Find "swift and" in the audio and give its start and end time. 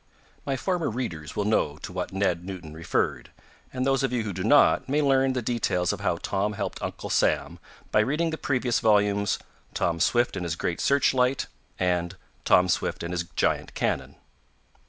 9.99-10.43, 12.67-13.13